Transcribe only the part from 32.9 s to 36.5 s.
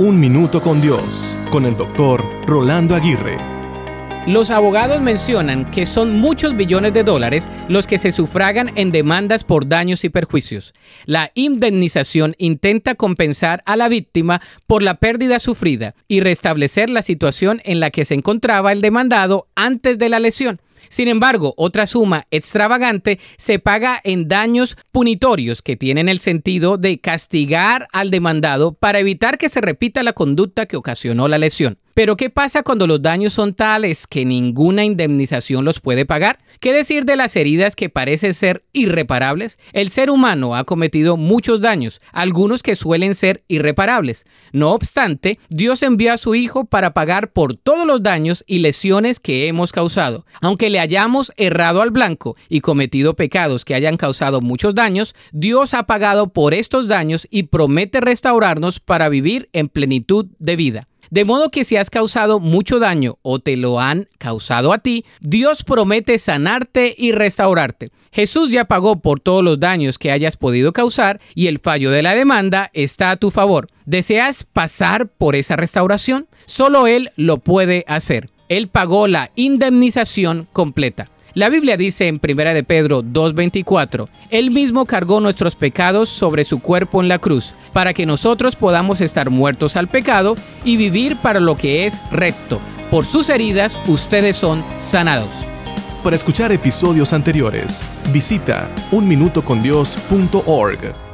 daños son tales que ninguna indemnización los puede pagar?